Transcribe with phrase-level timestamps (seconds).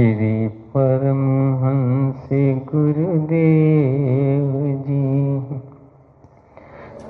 [0.00, 2.28] श्री परमहंस
[2.68, 5.02] गुरुदेव जी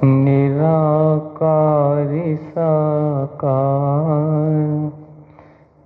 [0.04, 4.92] निराकार साकार,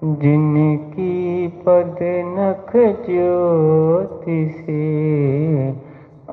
[0.04, 4.82] जिनकी पद नख ज्योति से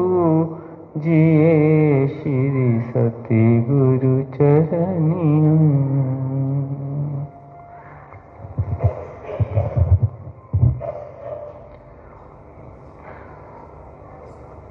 [0.98, 5.06] पूजिए श्री सती गुरु चरण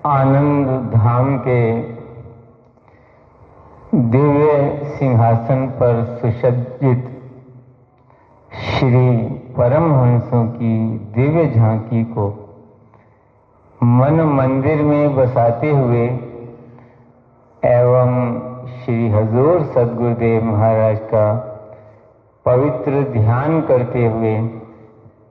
[0.07, 1.61] आनंद धाम के
[4.11, 4.51] दिव्य
[4.97, 7.05] सिंहासन पर सुसज्जित
[8.51, 9.07] श्री
[9.57, 10.75] परमहंसों की
[11.15, 12.27] दिव्य झांकी को
[13.79, 16.05] मन मंदिर में बसाते हुए
[17.63, 18.13] एवं
[18.77, 21.27] श्री हजूर सदगुरुदेव महाराज का
[22.45, 24.35] पवित्र ध्यान करते हुए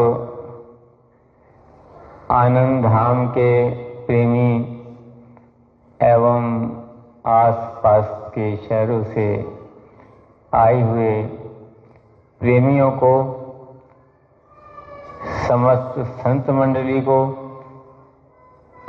[2.31, 3.71] आनंद धाम के
[4.07, 4.81] प्रेमी
[6.01, 6.71] एवं
[7.27, 9.55] आसपास के शहरों से
[10.55, 11.24] आए हुए
[12.55, 13.13] प्रेमियों को,
[15.49, 17.17] समस्त संत मंडली को,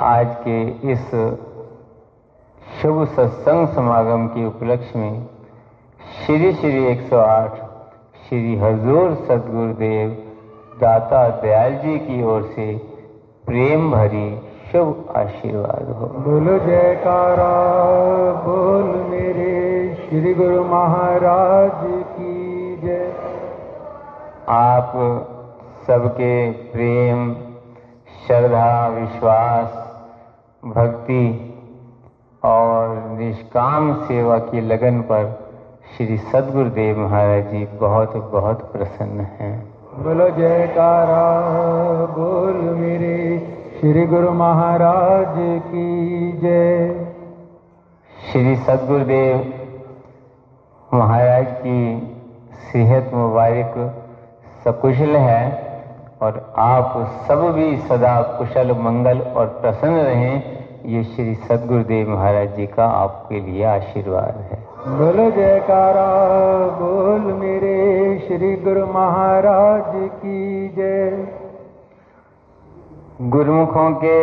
[0.02, 0.60] आज के
[0.92, 1.10] इस
[2.82, 5.26] शुभ सत्संग समागम के उपलक्ष्य में
[6.26, 7.56] श्री श्री 108
[8.28, 10.10] श्री हजूर सदगुरुदेव
[10.80, 12.76] दाता दयाल जी की ओर से
[13.46, 14.28] प्रेम भरी
[14.72, 17.54] शुभ आशीर्वाद हो। बोलो जयकारा,
[18.46, 22.05] बोल मेरे श्री गुरु महाराज
[24.48, 24.92] आप
[25.86, 27.34] सबके प्रेम
[28.26, 29.72] श्रद्धा विश्वास
[30.62, 31.24] भक्ति
[32.42, 35.26] और निष्काम सेवा की लगन पर
[35.96, 39.52] श्री सदगुरुदेव महाराज जी बहुत बहुत प्रसन्न हैं।
[39.98, 41.24] बोलो जयकारा
[42.14, 43.38] बोल मेरे
[43.80, 45.34] श्री गुरु महाराज
[45.66, 46.88] की जय।
[48.32, 49.52] श्री सदगुरुदेव
[50.94, 51.80] महाराज की
[52.72, 54.02] सेहत मुबारक
[54.66, 55.42] सकुशल है
[56.22, 56.94] और आप
[57.28, 60.56] सब भी सदा कुशल मंगल और प्रसन्न रहें।
[60.86, 66.08] ये श्री सदगुरुदेव महाराज जी का आपके लिए आशीर्वाद है। बोलो जयकारा
[66.80, 67.76] बोल मेरे
[68.26, 71.26] श्री गुरु महाराज की जय।
[73.22, 74.20] गुरुमुखों के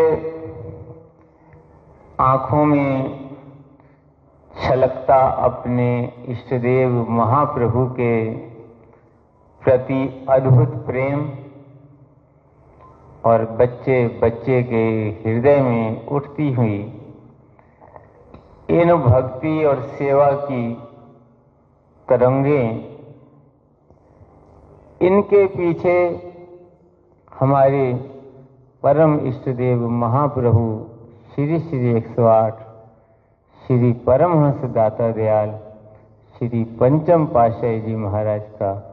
[2.24, 3.20] आँखों में
[4.54, 5.16] छलकता
[5.46, 5.88] अपने
[6.28, 8.14] इष्टदेव महाप्रभु के
[9.63, 11.29] प्रति अद्भुत प्रेम
[13.25, 14.84] और बच्चे बच्चे के
[15.22, 16.79] हृदय में उठती हुई
[18.69, 20.74] इन भक्ति और सेवा की
[22.09, 22.63] तरंगे
[25.01, 25.97] इनके पीछे
[27.40, 27.94] हमारे
[28.84, 30.85] परम इष्ट देव महाप्रभु
[31.35, 32.63] श्री श्री 108
[33.68, 35.51] श्री परमहंस दाता दयाल,
[36.38, 38.93] श्री पंचम पाशाही जी महाराज का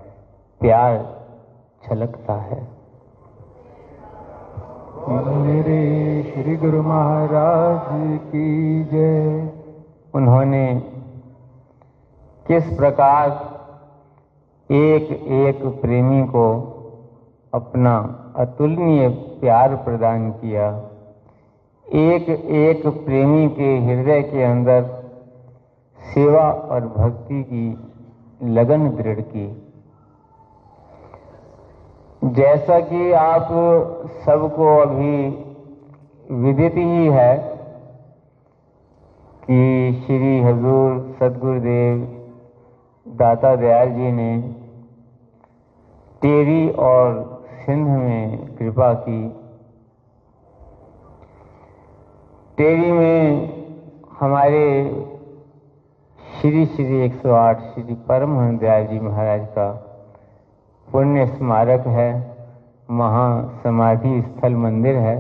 [0.61, 1.23] प्यार
[1.83, 2.69] छलकता है।
[5.09, 5.79] मेरे
[6.23, 9.53] श्री गुरु महाराज की जय।
[10.15, 10.83] उन्होंने
[12.47, 13.31] किस प्रकार
[14.71, 16.47] एक एक प्रेमी को
[17.55, 17.97] अपना
[18.37, 20.69] अतुलनीय प्यार प्रदान किया।
[21.93, 22.29] एक
[22.65, 24.85] एक प्रेमी के हृदय के अंदर
[26.01, 27.79] सेवा और भक्ति की
[28.43, 29.70] लगन दृढ़ की।
[32.23, 33.49] जैसा कि आप
[34.27, 35.29] सबको अभी
[36.31, 37.37] विदित ही है
[39.45, 41.99] कि श्री हजूर सदगुरुदेव,
[43.07, 44.41] दाता दयाल जी ने
[46.23, 49.29] टेरी और सिंध में कृपा की।
[52.59, 53.53] टेरी में
[54.21, 54.67] हमारे
[56.41, 59.90] श्री श्री 108 श्री परमहंस दयाल जी महाराज का
[60.93, 62.37] पुण्य स्मारक है
[62.91, 65.19] महा समाधि स्थल मंदिर है।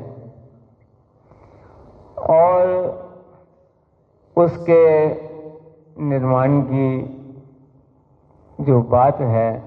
[2.30, 2.66] और
[4.36, 5.08] उसके
[6.02, 7.02] निर्माण की
[8.60, 9.62] जो बात है,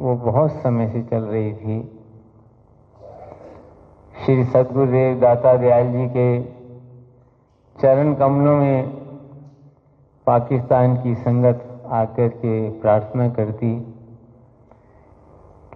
[0.00, 1.98] वो बहुत समय से चल रही थी।
[4.24, 6.42] श्री सदगुरुदेव दाता दयाल जी के
[7.80, 8.88] चरण कमलों में
[10.26, 13.91] पाकिस्तान की संगत आकर के प्रार्थना करती।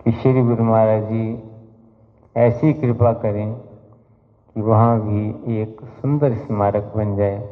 [0.06, 1.43] कि श्री गुरु महाराज जी
[2.37, 7.49] ऐसी कृपा करें कि वहाँ भी एक सुंदर स्मारक बन जाए।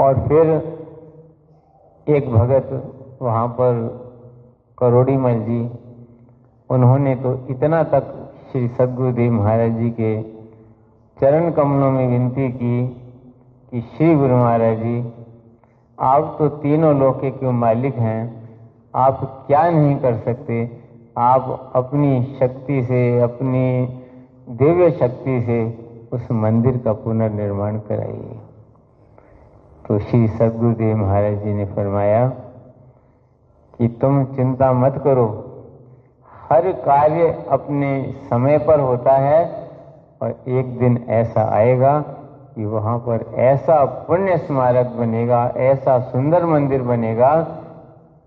[0.00, 0.50] और फिर
[2.16, 2.92] एक भगत
[3.22, 3.82] वहाँ पर,
[4.78, 5.70] करोड़ी मल जी,
[6.70, 10.22] उन्होंने तो इतना तक श्री सदगुरुदेव महाराज जी के
[11.20, 12.88] चरण कमलों में विनती की
[13.72, 15.12] कि श्री गुरु महाराज जी,
[16.00, 18.35] आप तो तीनों लोक के मालिक हैं।
[18.96, 20.80] आप क्या नहीं कर सकते?
[21.18, 23.86] आप अपनी शक्ति से, अपनी
[24.48, 25.58] दिव्य शक्ति से
[26.12, 28.38] उस मंदिर का पुनर्निर्माण कराइए।
[29.88, 32.28] तो श्री सदगुरुदेव महाराज जी ने फरमाया
[33.78, 35.28] कि तुम चिंता मत करो,
[36.32, 37.90] हर कार्य अपने
[38.30, 39.44] समय पर होता है
[40.22, 41.98] और एक दिन ऐसा आएगा
[42.54, 47.32] कि वहाँ पर ऐसा पुण्य स्मारक बनेगा, ऐसा सुंदर मंदिर बनेगा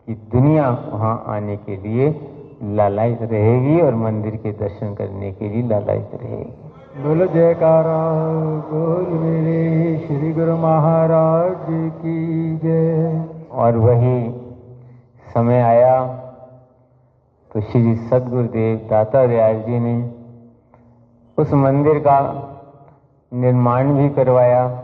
[0.09, 2.05] कि दुनिया वहाँ आने के लिए
[2.63, 7.97] लालायित रहेगी और मंदिर के दर्शन करने के लिए लालायित रहेगी। बोलो जयकारा।
[8.71, 14.41] बोल मेरे श्री गुरु महाराज की जय। और वही
[15.33, 16.01] समय आया
[17.51, 20.11] तो श्री सदगुरुदेव दाता दयाल जी ने
[21.37, 22.19] उस मंदिर का
[23.33, 24.83] निर्माण भी करवाया।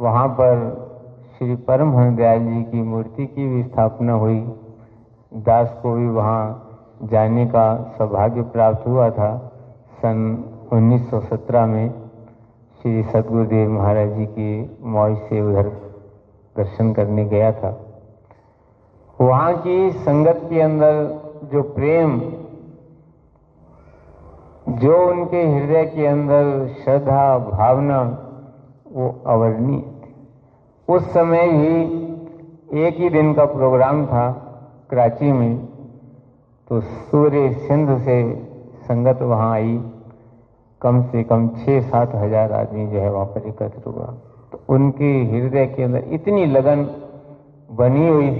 [0.00, 0.83] वहाँ पर
[1.38, 4.40] श्री परमहंस दयाल जी की मूर्ति की भी स्थापना हुई।
[5.34, 6.68] दास को भी वहाँ
[7.02, 9.52] जाने का सौभाग्य प्राप्त हुआ था।
[9.96, 11.90] सन 1917 में
[12.82, 15.68] श्री सदगुरुदेव महाराज जी की मौज से उधर
[16.56, 17.80] दर्शन करने गया था।
[19.20, 21.20] वहाँ की संगत के अंदर
[21.52, 22.20] जो प्रेम,
[24.68, 28.02] जो उनके हृदय के अंदर श्रद्धा, भावना,
[28.92, 29.93] वो अवर्णीय
[30.88, 31.74] उस समय ही
[32.78, 34.30] एक ही दिन का प्रोग्राम था
[34.90, 35.56] कराची में।
[36.70, 38.18] तो सूर्य सिंध से
[38.84, 39.78] संगत वहाँ आई।
[40.80, 44.06] कम से कम छः सात हज़ार आदमी जो है वहाँ पर एकत्र हुआ।
[44.52, 46.84] तो उनके हृदय के अंदर इतनी लगन
[47.70, 48.30] बनी हुई,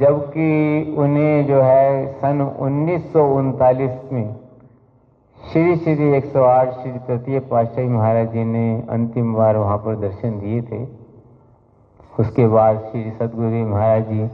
[0.00, 4.34] जबकि उन्हें जो है सन उन्नीस सौ उनतालीस में
[5.38, 10.62] श्री श्री 108 श्री तृतीय पातशाही महाराज जी ने अंतिम बार वहाँ पर दर्शन दिए
[10.62, 10.84] थे।
[12.18, 14.28] उसके बाद श्री सदगुरुदेव महाराज जी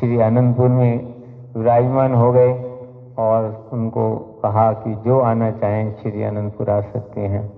[0.00, 1.14] श्री आनंदपुर में
[1.56, 2.78] विराजमान हो गए
[3.18, 7.52] और उनको कहा कि जो आना चाहें श्री अनंतपुर आ सकते हैं।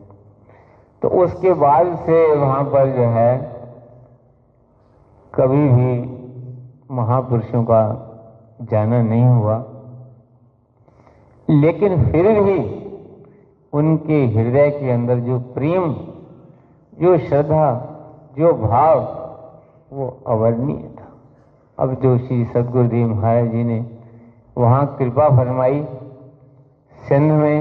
[1.03, 3.57] तो उसके बाद से वहाँ पर जो है,
[5.35, 6.19] कभी भी
[6.91, 8.05] महापुरुषों का
[8.63, 9.65] जाना नहीं हुआ।
[11.51, 12.85] लेकिन फिर भी
[13.73, 15.93] उनके हृदय के अंदर जो प्रेम,
[17.01, 17.95] जो श्रद्धा,
[18.39, 19.18] जो भाव
[19.93, 21.06] वो अवर्णीय था।
[21.79, 23.85] अब जो श्री सदगुरुदेव महाराज जी ने
[24.57, 25.83] वहाँ कृपा फरमाई
[26.99, 27.59] सिंध में,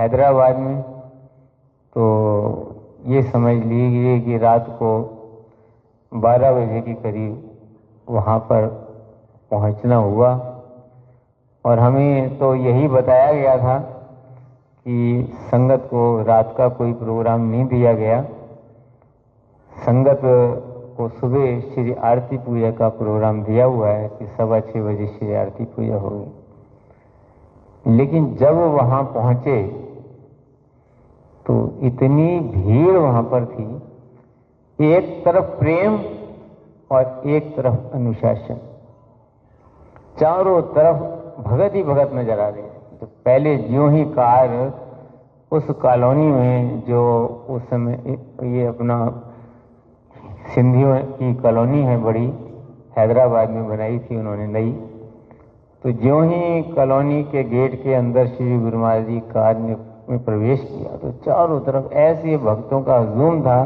[0.00, 0.82] हैदराबाद में
[1.96, 2.04] तो
[3.06, 4.90] ये समझ लीजिए कि रात को
[6.12, 7.50] 12 बजे के करीब
[8.08, 8.66] वहाँ पर
[9.50, 10.32] पहुँचना हुआ।
[11.64, 17.64] और हमें तो यही बताया गया था कि संगत को रात का कोई प्रोग्राम नहीं
[17.64, 18.22] दिया गया।
[19.72, 20.20] संगत
[20.96, 25.34] को सुबह श्री आरती पूजा का प्रोग्राम दिया हुआ है कि सवा छः बजे श्री
[25.36, 29.56] आरती पूजा होगी। लेकिन जब वो वहाँ पहुँचे
[31.46, 33.64] तो इतनी भीड़ वहाँ पर थी,
[34.78, 35.98] एक तरफ़ प्रेम
[36.90, 38.58] और एक तरफ़ अनुशासन।
[40.16, 40.98] चारों तरफ़
[41.42, 42.62] भगत ही भगत नज़र आ रहे
[42.98, 44.48] तो पहले जो ही कार
[45.52, 47.02] उस कॉलोनी में जो
[47.50, 47.94] उस समय
[48.50, 48.96] ये अपना
[50.44, 52.26] सिंधियों की कॉलोनी है बड़ी,
[52.98, 54.72] हैदराबाद में बनाई थी उन्होंने नई।
[55.84, 59.76] तो ज्यों ही कॉलोनी के गेट के अंदर श्री गुरु महाराज जी कार ने
[60.10, 63.62] में प्रवेश किया तो चारों तरफ़ ऐसे भक्तों का जूम था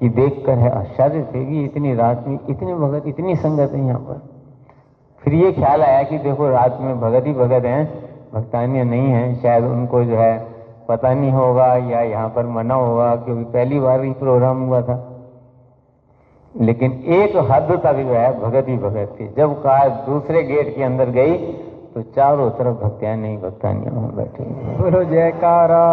[0.00, 4.00] कि देखकर है आश्चर्य थे कि इतनी रात में इतने भगत, इतनी संगत है यहाँ
[4.00, 4.20] पर।
[5.22, 7.84] फिर ये ख्याल आया कि देखो रात में भगत ही भगत हैं,
[8.34, 10.38] भक्तानियाँ नहीं हैं, शायद उनको जो है
[10.88, 14.96] पता नहीं होगा या यहाँ पर मना होगा, क्योंकि पहली बार ही प्रोग्राम हुआ था।
[16.54, 20.82] लेकिन एक हद तक जो है भगत ही भगत थी। जब कार दूसरे गेट के
[20.82, 21.36] अंदर गई
[21.94, 24.44] तो चारों तरफ़ भक्तियाँ नहीं भक्तानियाँ वहाँ बैठी
[24.76, 25.86] बोलो जयकारा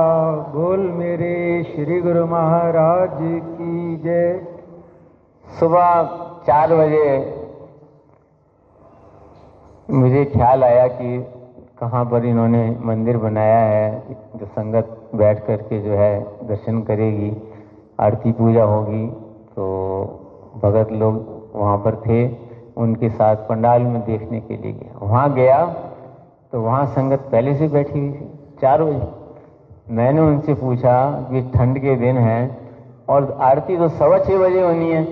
[0.54, 4.39] बोल मेरे श्री गुरु महाराज की जय।
[5.46, 6.04] सुबह
[6.48, 7.08] चार बजे
[9.89, 11.18] मुझे ख्याल आया कि
[11.80, 16.13] कहाँ पर इन्होंने मंदिर बनाया है जो संगत बैठ करके जो है
[16.48, 17.32] दर्शन करेगी
[18.00, 19.06] आरती पूजा होगी
[19.56, 19.66] तो
[20.56, 22.27] भगत लोग वहाँ पर थे,
[22.77, 25.65] उनके साथ पंडाल में देखने के लिए गया। वहाँ गया
[26.53, 28.29] तो वहाँ संगत पहले से बैठी हुई थी,
[28.62, 30.96] चार बजे। मैंने उनसे पूछा
[31.32, 32.44] कि ठंड के दिन हैं
[33.10, 35.03] और आरती तो सवा छः बजे होनी है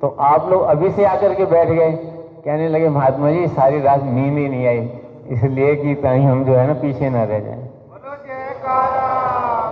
[0.00, 1.90] तो आप लोग अभी से आकर के बैठ गए।
[2.44, 4.88] कहने लगे, महात्मा जी, सारी रात नींद ही नहीं आई,
[5.28, 9.08] इसलिए कि कहीं हम जो है ना पीछे ना रह जाएँ बोलो जयकारा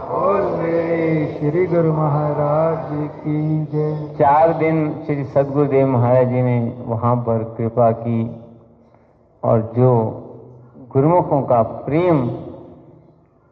[0.09, 6.83] बोल मेरे श्री गुरु महाराज जी की जय। चार दिन श्री सदगुरुदेव महाराज जी ने
[6.87, 8.41] वहाँ पर कृपा की
[9.45, 9.93] और जो
[10.93, 12.27] गुरुमुखों का प्रेम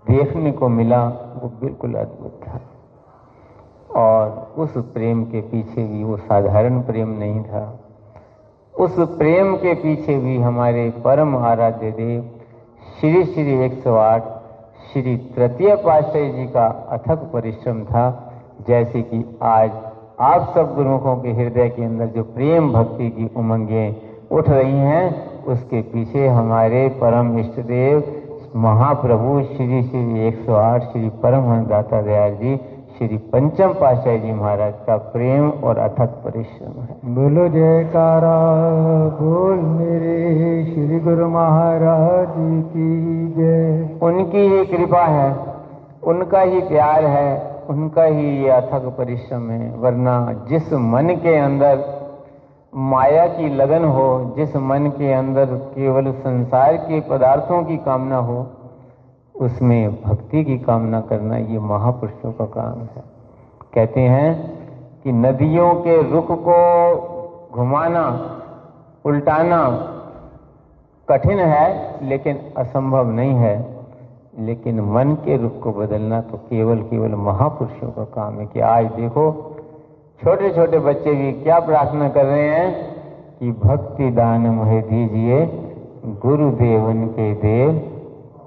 [0.06, 2.60] देखने को मिला, वो बिल्कुल अद्भुत था।
[4.00, 7.80] और उस प्रेम के पीछे भी वो साधारण प्रेम नहीं था।
[8.80, 12.30] उस प्रेम के पीछे भी हमारे परम आराध्य देव,
[13.00, 14.33] श्री श्री 108
[14.92, 18.04] श्री तृतीय पातशाही जी का अथक परिश्रम था,
[18.68, 19.70] जैसे कि आज
[20.20, 23.96] आप सब गुरुमुखों के हृदय के अंदर जो प्रेम भक्ति की उमंगें
[24.30, 28.02] उठ रही हैं, उसके पीछे हमारे परम इष्ट देव,
[28.56, 32.54] महाप्रभु श्री श्री 108 श्री परमहंस दाता दयाल जी
[32.94, 38.34] श्री पंचम पातशाही जी महाराज का प्रेम और अथक परिश्रम है। बोलो जयकारा
[39.20, 40.18] बोल मेरे
[40.64, 42.36] श्री गुरु महाराज
[42.68, 42.86] की
[43.32, 45.26] जय। उनकी ही कृपा है
[46.04, 47.32] उनका ही प्यार है
[47.70, 50.16] उनका ही ये अथक परिश्रम है। वरना
[50.48, 51.84] जिस मन के अंदर
[52.72, 58.46] माया की लगन हो जिस मन के अंदर केवल संसार के पदार्थों की कामना हो
[59.34, 63.02] उसमें भक्ति की कामना करना ये महापुरुषों का काम है।
[63.74, 64.30] कहते हैं
[65.02, 66.58] कि नदियों के रुख को
[67.54, 68.04] घुमाना,
[69.04, 69.58] उल्टाना
[71.08, 73.74] कठिन है, लेकिन असंभव नहीं है।
[74.38, 78.86] लेकिन मन के रुख को बदलना तो केवल केवल महापुरुषों का काम है कि आज
[78.86, 79.32] देखो
[80.20, 82.94] छोटे छोटे बच्चे भी क्या प्रार्थना कर रहे हैं
[83.38, 85.40] कि भक्ति दान मुहे दीजिए,
[86.22, 87.93] गुरुदेवन के देव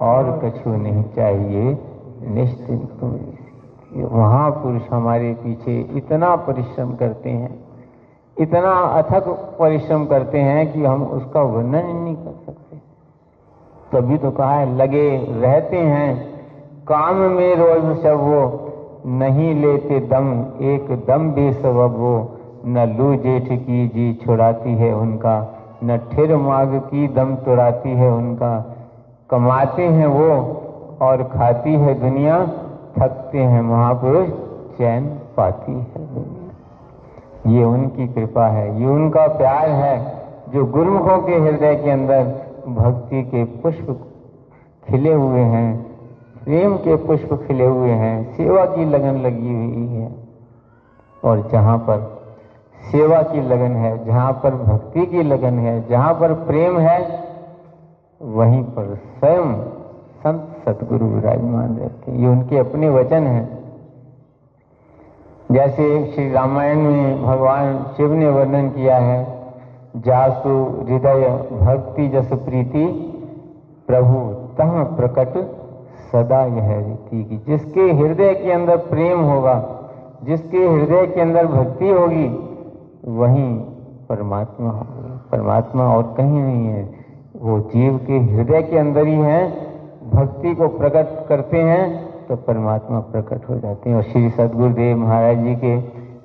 [0.02, 1.78] और कछु नहीं चाहिए।
[2.30, 2.90] निश्चिंत
[4.54, 7.50] पुरुष हमारे पीछे इतना परिश्रम करते हैं,
[8.38, 9.28] इतना अथक
[9.60, 12.78] परिश्रम करते हैं कि हम उसका वर्णन नहीं कर सकते।
[13.92, 15.10] तभी तो कहा है, लगे
[15.42, 16.16] रहते हैं,
[16.88, 18.42] काम में रोज सब वो
[19.18, 20.32] नहीं लेते दम,
[20.64, 22.16] एक दम भी सबब वो
[22.66, 25.36] न लू जेठ की जी छुड़ाती है उनका,
[25.84, 28.54] न ठिर माग की दम तुड़ाती है उनका।
[29.30, 30.30] कमाते हैं वो
[31.02, 32.46] और खाती है दुनिया,
[32.98, 34.30] थकते हैं महापुरुष,
[34.78, 35.06] चैन
[35.38, 36.06] पाती है
[37.48, 39.96] ये उनकी कृपा है, ये उनका प्यार है
[40.54, 42.24] जो गुरुमुखों के हृदय के अंदर
[42.70, 43.92] भक्ति के पुष्प
[44.88, 45.76] खिले हुए हैं,
[46.44, 50.12] प्रेम के पुष्प खिले हुए हैं, सेवा की लगन लगी हुई है।
[51.24, 52.02] और जहाँ पर
[52.92, 57.00] सेवा की लगन है, जहाँ पर भक्ति की लगन है, जहाँ पर प्रेम है
[58.22, 59.54] वहीं पर स्वयं
[59.96, 63.58] संत सतगुरु विराजमान रहते ये उनके अपने वचन हैं।
[65.52, 69.44] जैसे श्री रामायण में भगवान शिव ने वर्णन किया है,
[69.98, 72.86] जासु हृदय भक्ति जस प्रीति,
[73.88, 74.20] प्रभु
[74.58, 75.38] तह प्रकट
[76.12, 79.80] सदा यह रीति की। जिसके हृदय के अंदर प्रेम होगा,
[80.24, 82.56] जिसके हृदय के अंदर भक्ति होगी,
[83.08, 83.60] वहीं
[84.10, 86.97] परमात्मा होगी। परमात्मा और कहीं नहीं है।
[87.48, 89.44] वो जीव के हृदय के अंदर ही हैं,
[90.12, 91.86] भक्ति को प्रकट करते हैं
[92.28, 95.76] तो परमात्मा प्रकट हो जाते हैं। और श्री सदगुरुदेव महाराज जी के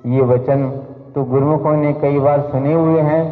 [0.09, 0.67] ये वचन
[1.15, 3.23] तो गुरुमुखों ने कई बार सुने हुए हैं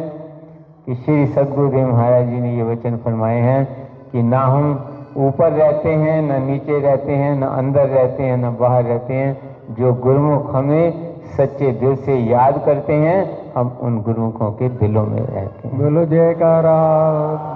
[0.86, 3.64] कि श्री सदगुरुदेव महाराज जी ने ये वचन फरमाए हैं
[4.12, 8.56] कि ना हम ऊपर रहते हैं, न नीचे रहते हैं, न अंदर रहते हैं, न
[8.60, 14.50] बाहर रहते हैं। जो गुरुमुख हमें सच्चे दिल से याद करते हैं हम उन गुरुमुखों
[14.52, 16.76] के दिलों में रहते हैं। बोलो जयकारा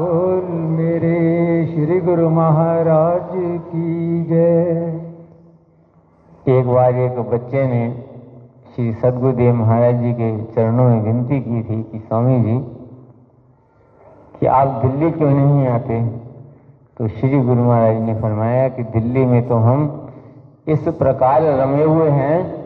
[0.01, 1.15] बोल मेरे
[1.67, 3.29] श्री गुरु महाराज
[3.69, 5.03] की जय।
[6.49, 8.05] एक बार एक बच्चे ने
[8.75, 12.59] श्री सदगुरुदेव महाराज जी के चरणों में विनती की थी कि स्वामी जी
[14.41, 16.07] कि आप दिल्ली क्यों नहीं आते?
[16.99, 20.09] तो श्री गुरु महाराज ने फरमाया कि दिल्ली में तो हम
[20.69, 22.66] इस प्रकार रमे हुए हैं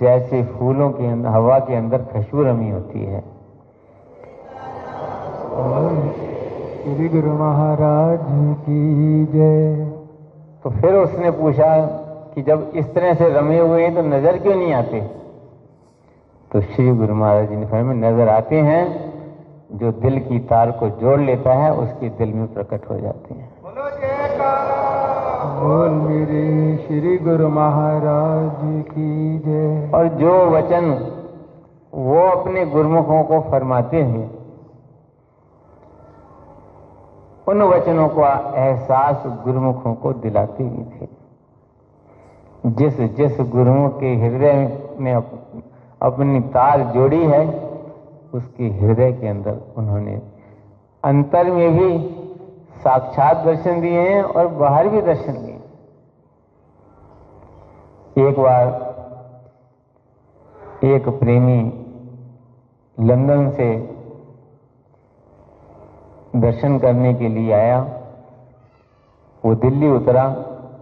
[0.00, 3.20] जैसे फूलों के अंदर हवा के अंदर खुशबू रमी होती है।
[6.84, 8.20] श्री गुरु महाराज
[8.60, 9.90] की जय।
[10.64, 11.74] तो फिर उसने पूछा
[12.34, 15.00] कि जब इस तरह से रमे हुए हैं तो नज़र क्यों नहीं आते?
[16.50, 18.84] तो श्री गुरु महाराज जी ने फरमाया नज़र आते हैं
[19.72, 23.51] जो दिल की तार को जोड़ लेता है उसके दिल में प्रकट हो जाते हैं।
[25.44, 30.90] बोल मेरे श्री गुरु महाराज की जय। और जो वचन
[31.94, 34.30] वो अपने गुरुमुखों को फरमाते हैं
[37.48, 41.08] उन वचनों का एहसास गुरुमुखों को दिलाते भी थे।
[42.66, 45.30] जिस जिस गुरुमुख के हृदय में अप,
[46.02, 47.70] अपनी तार जोड़ी है
[48.34, 50.20] उसके हृदय के अंदर उन्होंने
[51.04, 52.18] अंतर में भी
[52.82, 55.58] साक्षात दर्शन दिए हैं और बाहर भी दर्शन दिए
[58.28, 58.66] एक बार
[60.84, 61.60] एक प्रेमी
[62.98, 63.68] लंदन से
[66.36, 67.78] दर्शन करने के लिए आया।
[69.44, 70.24] वो दिल्ली उतरा।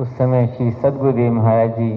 [0.01, 1.91] उस समय श्री सदगुरुदेव महाराज जी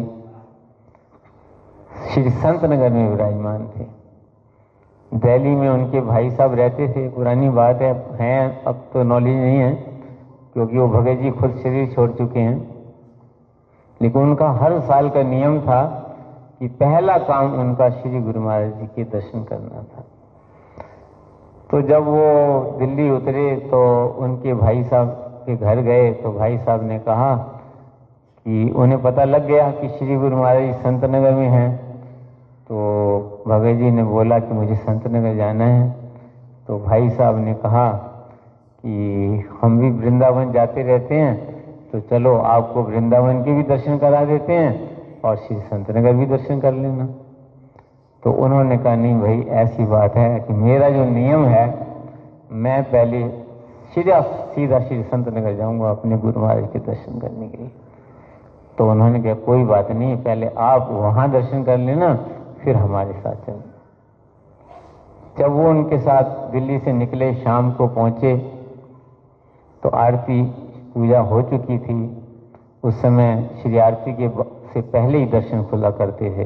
[2.14, 3.86] श्री संत नगर में विराजमान थे।
[5.12, 9.58] दिल्ली में उनके भाई साहब रहते थे। पुरानी बात है हैं, अब तो नॉलेज नहीं
[9.58, 9.93] है।
[10.56, 12.58] क्योंकि वो भगत जी खुद शरीर छोड़ चुके हैं।
[14.02, 15.84] लेकिन उनका हर साल का नियम था
[16.60, 20.04] कि पहला काम उनका श्री गुरु महाराज जी के दर्शन करना था।
[21.70, 23.84] तो जब वो दिल्ली उतरे तो
[24.20, 25.08] उनके भाई साहब
[25.46, 30.16] के घर गए तो भाई साहब ने कहा कि उन्हें पता लग गया कि श्री
[30.16, 31.72] गुरु महाराज जी संत नगर में हैं।
[32.70, 35.90] तो भगत जी ने बोला कि मुझे संत नगर जाना है।
[36.68, 37.90] तो भाई साहब ने कहा
[38.86, 41.54] कि हम भी वृंदावन जाते रहते हैं
[41.92, 46.26] तो चलो आपको वृंदावन के भी दर्शन करा देते हैं और श्री संत नगर भी
[46.26, 47.06] दर्शन कर लेना।
[48.24, 51.88] तो उन्होंने कहा, नहीं भाई, ऐसी बात है कि मेरा जो नियम है,
[52.52, 53.30] मैं पहले
[53.96, 57.72] सीधा सीधा श्री संत नगर जाऊँगा अपने गुरु महाराज के दर्शन करने के लिए।
[58.78, 62.16] तो उन्होंने कहा, कोई बात नहीं, पहले आप वहाँ दर्शन कर लेना,
[62.64, 63.62] फिर हमारे साथ चल।
[65.38, 68.63] जब वो उनके साथ दिल्ली से निकले, शाम को पहुँचे
[69.84, 70.44] तो आरती
[70.94, 72.24] पूजा हो चुकी थी।
[72.84, 74.30] उस समय श्री आरती के
[74.74, 76.44] से पहले ही दर्शन खुला करते थे।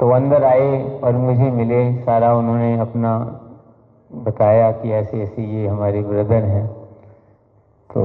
[0.00, 3.40] तो अंदर आए और मुझे मिले। सारा उन्होंने अपना
[4.14, 6.66] बताया कि ऐसे ऐसे ये हमारे ब्रदर हैं।
[7.90, 8.00] तो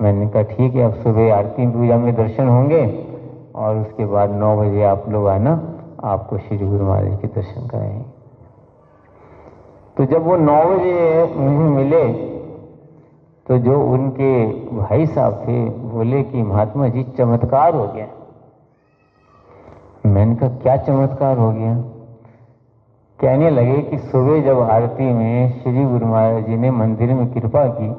[0.00, 3.08] मैंने कहा, ठीक है, अब सुबह आरती पूजा में दर्शन होंगे
[3.54, 8.04] और उसके बाद नौ बजे आप लोग आना। आपको श्री गुरु महाराज के दर्शन कराएँगे।
[9.96, 12.37] तो जब वो नौ बजे मुझे मिले
[13.48, 18.06] तो जो उनके भाई साहब थे बोले कि महात्मा जी चमत्कार हो गया
[20.06, 21.76] मैंने कहा, क्या चमत्कार हो गया?
[23.20, 27.66] कहने लगे कि सुबह जब आरती में श्री गुरु महाराज जी ने मंदिर में कृपा
[27.66, 27.96] की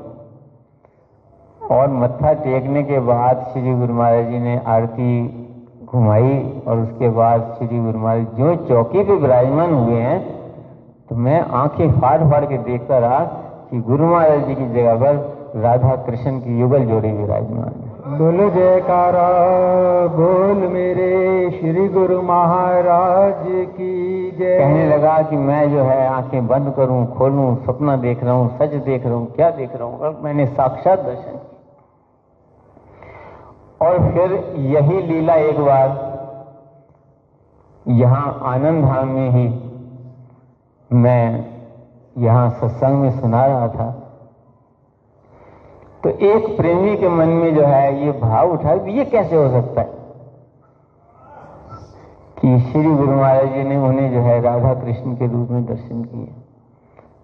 [1.71, 5.09] और मत्था टेकने के बाद श्री गुरु महाराज जी ने आरती
[5.85, 10.39] घुमाई और उसके बाद श्री गुरु महाराज जो चौकी पे विराजमान हुए हैं
[11.09, 13.19] तो मैं आँखें फाड़ फाड़ के देखता रहा
[13.71, 18.49] कि गुरु महाराज जी की जगह पर राधा कृष्ण की युगल जोड़ी विराजमान है बोलो
[18.49, 19.27] जयकारा
[20.15, 21.09] बोल मेरे
[21.51, 27.55] श्री गुरु महाराज की जय। कहने लगा कि मैं जो है आँखें बंद करूँ खोलूं
[27.55, 30.99] सपना देख रहा हूँ सच देख रहा हूँ क्या देख रहा हूँ और मैंने साक्षात
[30.99, 31.39] दर्शन
[33.81, 34.33] और फिर
[34.67, 36.07] यही लीला एक बार
[37.85, 39.47] यहाँ आनंद धाम में ही
[40.91, 41.45] मैं
[42.17, 43.98] यहाँ सत्संग में सुना रहा था।
[46.03, 49.81] तो एक प्रेमी के मन में जो है, ये भाव उठा, ये कैसे हो सकता
[49.81, 49.99] है?
[52.41, 56.03] कि श्री गुरु महाराज जी ने उन्हें जो है, राधा कृष्ण के रूप में दर्शन
[56.03, 56.27] किए।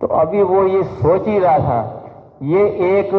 [0.02, 2.04] तो अभी वो, ये सोच ही रहा था।
[2.42, 3.10] ये एक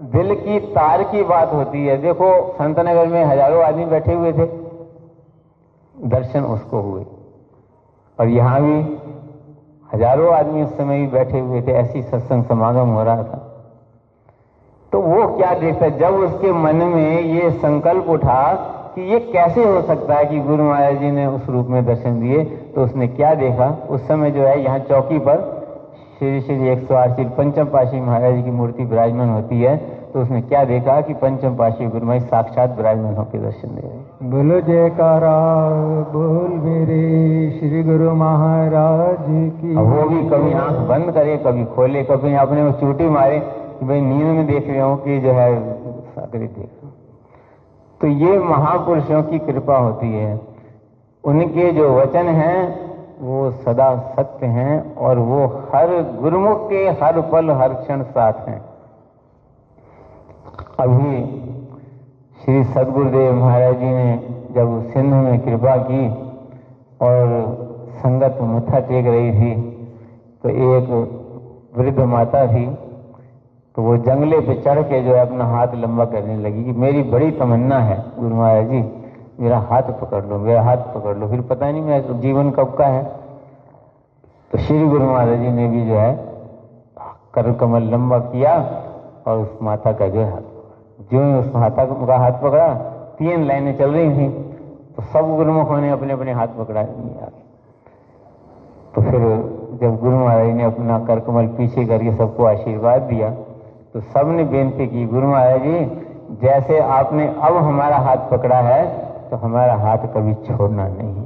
[0.00, 4.46] दिल की तार की बात होती है। देखो, संतनगर में हज़ारों आदमी बैठे हुए थे।
[6.06, 7.06] दर्शन उसको हुए।
[8.20, 8.98] और यहाँ भी
[9.94, 13.50] हज़ारों आदमी उस समय भी बैठे हुए थे। ऐसी सत्संग समागम हो रहा था।
[14.94, 15.98] तो वो क्या देखता है?
[15.98, 18.42] जब उसके मन में ये संकल्प उठा
[18.94, 22.20] कि ये कैसे हो सकता है कि गुरु महाराज जी ने उस रूप में दर्शन
[22.20, 23.66] दिए तो उसने क्या देखा?
[23.90, 25.42] उस समय जो है यहाँ चौकी पर
[26.18, 29.76] श्री श्री एक सौ आठ श्री पंचम पाशी महाराज जी की मूर्ति विराजमान होती है
[30.12, 34.30] तो उसने क्या देखा कि पंचम पाशी गुरु महाराज साक्षात विराजमान होकर दर्शन दे रहे
[34.30, 35.34] बोलो जयकारा
[36.12, 37.00] बोल मेरे
[37.50, 39.26] श्री गुरु महाराज
[39.58, 43.42] की। वो भी कभी आँख बंद करे कभी खोले कभी अपने चूटी मारे
[43.78, 45.48] कि भाई नींद में देख रहे हो कि जो है,
[46.10, 46.70] सागरी देख
[48.00, 50.40] तो ये महापुरुषों की कृपा होती है।
[51.24, 52.58] उनके जो वचन हैं,
[53.20, 58.60] वो सदा सत्य हैं और वो हर गुरुमुख के हर पल, हर क्षण साथ हैं।
[60.78, 61.24] अभी
[62.36, 64.14] श्री सदगुरुदेव महाराज जी ने
[64.54, 66.08] जब सिंध में कृपा की
[67.00, 67.30] और
[67.96, 69.54] संगत मथा टेक रही थी
[70.42, 70.90] तो एक
[71.76, 72.66] वृद्ध माता थी
[73.76, 77.02] तो वो जंगले पे चढ़ के जो है अपना हाथ लंबा करने लगी कि मेरी
[77.02, 78.82] बड़ी तमन्ना है, गुरु महाराज जी,
[79.40, 82.86] मेरा हाथ पकड़ लो, मेरा हाथ पकड़ लो। फिर पता नहीं मेरा जीवन कब का
[82.86, 83.02] है।
[84.50, 86.12] तो श्री गुरु महाराज जी ने भी जो है
[87.34, 88.52] कर कमल लंबा किया
[89.26, 92.74] और उस माता का जो है हाथ जो उस माता का हाथ पकड़ा,
[93.18, 94.28] तीन लाइनें चल रही थी
[94.96, 96.82] तो सब गुरुमुखों ने अपने अपने हाथ पकड़ा
[98.94, 99.20] तो फिर
[99.80, 103.30] जब गुरु महाराज ने अपना कर कमल पीछे करके सबको आशीर्वाद दिया
[103.94, 108.80] तो सबने बेनती की गुरु महाराज जी जैसे आपने अब हमारा हाथ पकड़ा है
[109.28, 111.22] तो हमारा हाथ कभी छोड़ना नहीं।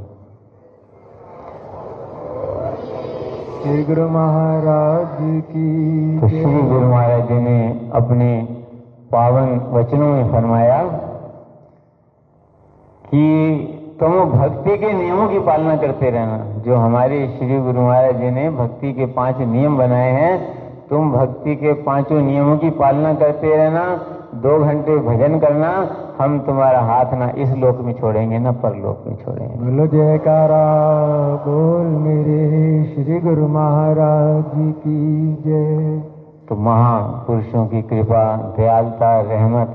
[3.62, 7.56] श्री गुरु महाराज की तो श्री गुरु महाराज जी ने
[7.94, 8.28] अपने
[9.12, 10.82] पावन वचनों में फरमाया
[13.04, 13.24] कि
[14.00, 18.30] तुम तो भक्ति के नियमों की पालना करते रहना। जो हमारे श्री गुरु महाराज जी
[18.30, 20.36] ने भक्ति के पाँच नियम बनाए हैं
[20.90, 23.84] तुम भक्ति के पाँचों नियमों की पालना करते रहना
[24.34, 25.70] दो घंटे भजन करना
[26.18, 30.64] हम तुम्हारा हाथ ना इस लोक में छोड़ेंगे ना परलोक में छोड़ेंगे। बोलो जयकारा
[31.46, 36.02] बोल मेरे श्री गुरु महाराज जी की जय।
[36.48, 38.24] तो महापुरुषों की कृपा
[38.58, 39.74] दयालुता रहमत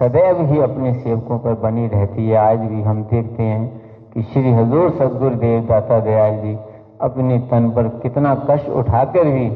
[0.00, 3.68] सदैव ही अपने सेवकों पर बनी रहती है। आज भी हम देखते हैं
[4.14, 6.58] कि श्री हजूर सदगुरुदेव दाता दयाल जी
[7.02, 9.48] अपने तन पर कितना कष्ट उठाकर भी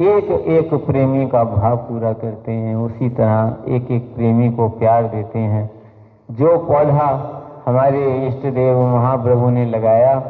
[0.00, 5.04] एक एक प्रेमी का भाव पूरा करते हैं, उसी तरह एक एक प्रेमी को प्यार
[5.04, 5.70] देते हैं।
[6.30, 7.08] जो पौधा
[7.66, 10.22] हमारे इष्ट देव महाप्रभु ने लगाया,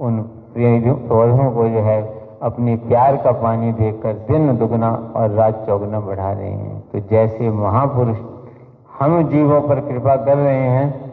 [0.00, 6.00] उन पौधों को जो है अपने प्यार का पानी देकर दिन दुगना और रात चौगुना
[6.00, 8.16] बढ़ा रहे हैं। तो जैसे महापुरुष
[9.00, 11.12] हम जीवों पर कृपा कर रहे हैं,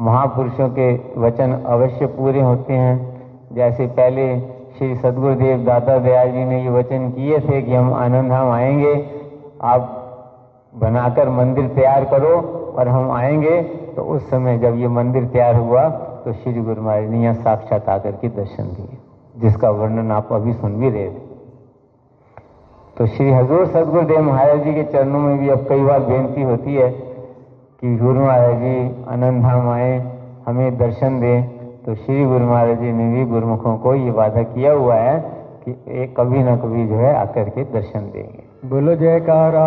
[0.00, 6.56] महापुरुषों के वचन अवश्य पूरे होते हैं। जैसे पहले श्री सदगुरुदेव दाता दयाल जी ने
[6.62, 8.94] ये वचन किए थे कि हम आनंद धाम आएँगे।
[9.62, 9.82] आप
[10.74, 12.30] बनाकर मंदिर तैयार करो
[12.78, 13.60] और हम आएँगे।
[13.96, 15.88] तो उस समय जब ये मंदिर तैयार हुआ
[16.24, 18.98] तो श्री गुरु महाराज ने यहाँ साक्षात आकर के दर्शन दिए
[19.36, 21.30] जिसका वर्णन आप अभी सुन भी रहे थे।
[22.96, 26.74] तो श्री हजूर सदगुरुदेव महाराज जी के चरणों में भी अब कई बार बेनती होती
[26.74, 29.98] है कि गुरु महाराज जी आनंद धाम आए,
[30.46, 34.72] हमें दर्शन दें। तो श्री गुरु महाराज जी ने भी गुरुमुखों को ये वादा किया
[34.72, 35.18] हुआ है
[35.64, 35.70] कि
[36.02, 39.64] एक कभी ना कभी जो है आकर के दर्शन देंगे। बोलो जयकारा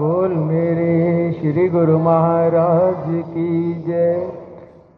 [0.00, 4.32] बोल मेरे श्री गुरु महाराज की जय।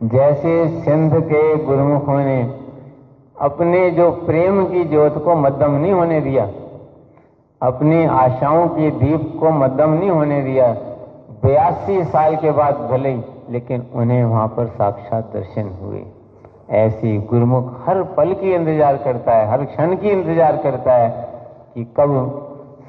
[0.02, 2.40] जैसे सिंध के गुरुमुखों ने
[3.40, 6.44] अपने जो प्रेम की ज्योत को मध्यम नहीं होने दिया
[7.62, 10.70] अपनी आशाओं के दीप को मध्यम नहीं होने दिया
[11.44, 13.16] बयासी साल के बाद भले
[13.50, 16.04] लेकिन उन्हें वहाँ पर साक्षात दर्शन हुए।
[16.68, 21.10] ऐसी गुरुमुख हर पल की इंतज़ार करता है, हर क्षण की इंतज़ार करता है
[21.74, 22.10] कि कब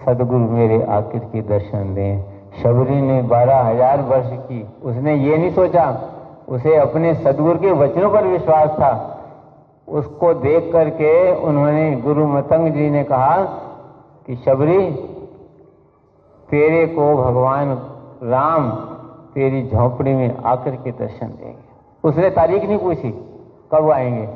[0.06, 5.52] सदगुरु मेरे आखिर के दर्शन दें। शबरी ने बारह हज़ार वर्ष की, उसने ये नहीं
[5.52, 5.86] सोचा,
[6.50, 8.92] उसे अपने सदगुरु के वचनों पर विश्वास था।
[9.88, 11.12] उसको देख करके
[11.44, 13.38] उन्होंने गुरु मतंग जी ने कहा
[14.28, 14.80] कि शबरी,
[16.50, 17.72] तेरे को भगवान
[18.24, 18.70] राम
[19.34, 21.68] तेरी झोपड़ी में आकर के दर्शन देंगे।
[22.04, 23.10] उसने तारीख नहीं पूछी।
[23.72, 24.30] कब आएँगे?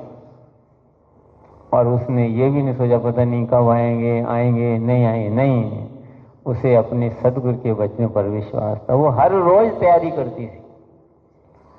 [1.73, 5.89] और उसने ये भी नहीं सोचा, पता नहीं कब आएँगे आएँगे, नहीं आएँगे, नहीं।
[6.45, 10.63] उसे अपने सदगुरु के वचनों पर विश्वास था। वो हर रोज तैयारी करती थी।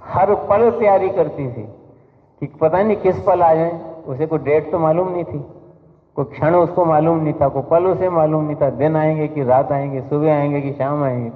[0.05, 1.63] हर पल तैयारी करती थी
[2.41, 5.45] कि पता नहीं किस पल आ जाए। उसे कोई डेट तो मालूम नहीं थी।
[6.17, 9.45] कोई क्षण उसको मालूम नहीं था। कोई पल उसे मालूम नहीं था। दिन आएँगे कि
[9.45, 11.31] रात आएँगे, सुबह आएँगे कि शाम आएँगे।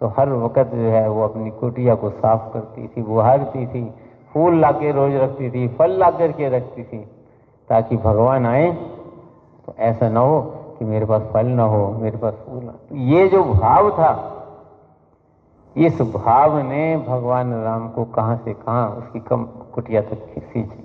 [0.00, 3.94] तो हर वक्त जो है वो अपनी कुटिया को साफ़ करती थी, बुहारती थी।
[4.34, 6.98] फूल ला के रोज रखती थी, फल ला करके रखती थी,
[7.68, 8.70] ताकि भगवान आए
[9.66, 10.40] तो ऐसा ना हो
[10.78, 14.34] कि मेरे पास फल ना हो, मेरे पास फूल ना तो ये जो भाव था,
[15.76, 20.84] इस भाव ने भगवान राम को कहाँ से कहाँ उसकी कम कुटिया तक खींची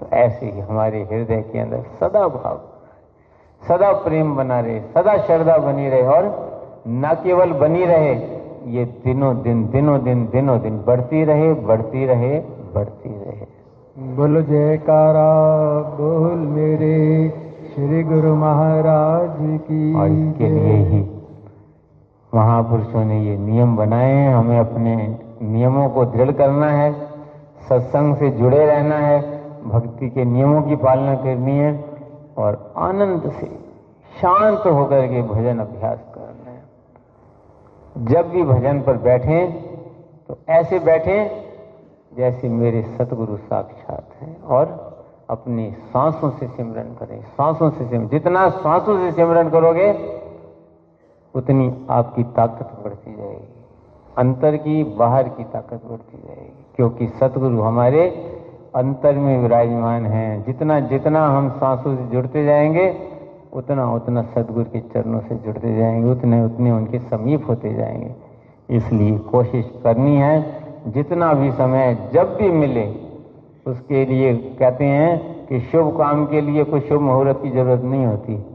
[0.00, 2.60] तो ऐसे ही हमारे हृदय के अंदर सदा भाव,
[3.62, 8.14] सदा प्रेम बना रहे, सदा श्रद्धा बनी रहे, और न केवल बनी रहे
[8.66, 12.38] ये दिनों दिन दिनों दिन दिनों दिन बढ़ती रहे बढ़ती रहे
[12.74, 13.46] बढ़ती रहे।
[14.16, 15.30] बोलो जयकारा
[15.98, 16.94] बोल मेरे
[17.74, 21.00] श्री गुरु महाराज की और इसके लिए ही
[22.34, 24.96] महापुरुषों ने ये नियम बनाए हैं हमें अपने
[25.42, 26.92] नियमों को दृढ़ करना है
[27.68, 29.20] सत्संग से जुड़े रहना है
[29.64, 31.72] भक्ति के नियमों की पालना करनी है
[32.38, 33.46] और आनंद से
[34.20, 36.31] शांत होकर के भजन अभ्यास करना
[37.98, 39.52] जब भी भजन पर बैठें
[40.28, 41.42] तो ऐसे बैठें
[42.16, 44.92] जैसे मेरे सतगुरु साक्षात हैं और
[45.30, 50.18] अपनी सांसों से सिमरन करें। सांसों से सिमरन जितना सांसों से सिमरन करोगे,
[51.34, 53.64] उतनी आपकी ताकत बढ़ती जाएगी।
[54.18, 58.08] अंतर की, बाहर की ताकत बढ़ती जाएगी। क्योंकि सतगुरु हमारे
[58.74, 63.11] अंतर में विराजमान हैं। जितना जितना हम सांसों से जुड़ते जाएँगे
[63.52, 68.14] उतना उतना सदगुरु के चरणों से जुड़ते जाएँगे, उतने उतने उनके समीप होते जाएँगे।
[68.76, 72.86] इसलिए कोशिश करनी है, जितना भी समय जब भी मिले,
[73.66, 78.06] उसके लिए कहते हैं कि शुभ काम के लिए कोई शुभ मुहूर्त की ज़रूरत नहीं
[78.06, 78.46] होती।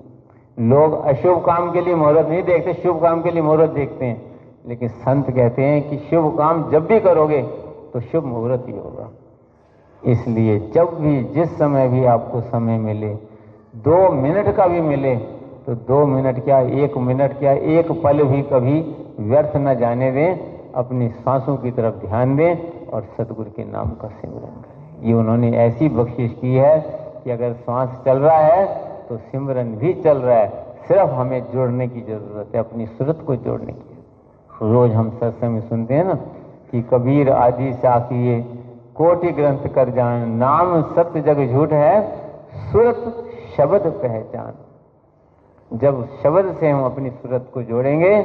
[0.60, 4.22] लोग अशुभ काम के लिए मुहूर्त नहीं देखते, शुभ काम के लिए मुहूर्त देखते हैं।
[4.68, 7.42] लेकिन संत कहते हैं कि शुभ काम जब भी करोगे
[7.94, 9.10] तो शुभ मुहूर्त ही होगा।
[10.06, 13.16] इसलिए जब भी, जिस समय भी आपको समय मिले
[13.86, 15.16] दो मिनट का भी मिले
[15.66, 18.80] तो दो मिनट क्या, एक मिनट क्या, एक पल भी कभी
[19.22, 20.40] व्यर्थ न जाने दें,
[20.74, 25.52] अपनी सांसों की तरफ़ ध्यान दें और सदगुरु के नाम का सिमरन करें। ये उन्होंने
[25.58, 26.80] ऐसी बख्शिश की है
[27.24, 28.66] कि अगर सांस चल रहा है
[29.10, 33.36] तो सिमरन भी चल रहा है। सिर्फ़ हमें जोड़ने की ज़रूरत है, अपनी सूरत को
[33.38, 33.96] जोड़ने की।
[34.64, 36.14] रोज हम सत्संग में सुनते हैं ना
[36.72, 38.42] कि कबीर आदि साखिए
[38.96, 42.02] कोटि ग्रंथ कर जान नाम सत्य जग झूठ है,
[42.64, 43.24] सूरत
[43.58, 44.54] शब्द पहचान।
[45.72, 48.22] जब शब्द से हम अपनी सूरत को जोड़ेंगे,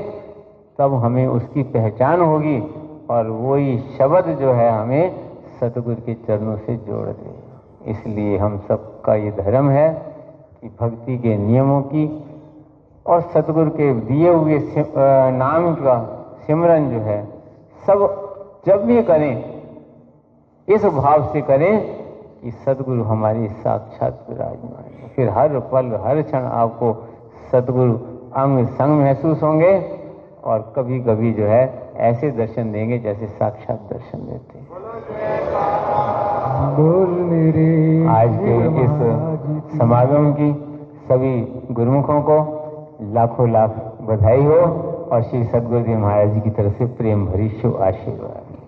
[0.78, 2.58] तब हमें उसकी पहचान होगी
[3.10, 5.04] और वही शब्द जो है हमें
[5.60, 9.88] सतगुरु के चरणों से जोड़ देगा इसलिए हम सबका ये धर्म है
[10.60, 12.04] कि भक्ति के नियमों की
[13.06, 14.58] और सतगुरु के दिए हुए
[15.34, 15.96] नाम का
[16.46, 17.22] सिमरन जो है,
[17.82, 17.98] सब
[18.66, 19.34] जब भी करें,
[20.68, 22.01] इस भाव से करें
[22.42, 26.88] कि सदगुरु हमारी साक्षात विराजमान है। फिर हर पल हर क्षण आपको
[27.52, 27.92] सदगुरु
[28.34, 29.72] अंग संग महसूस होंगे
[30.44, 31.62] और कभी कभी जो है
[32.02, 34.66] ऐसे दर्शन देंगे जैसे साक्षात दर्शन देते हैं।
[38.08, 38.96] आज के इस
[39.78, 40.52] समागम की
[41.08, 41.34] सभी
[41.70, 42.38] गुरुमुखों को
[43.14, 43.70] लाखों लाख
[44.02, 44.60] बधाई हो
[45.12, 48.41] और श्री सदगुरुदेव महाराज जी की तरफ़ से प्रेम भरी शुभ आशीर्वाद।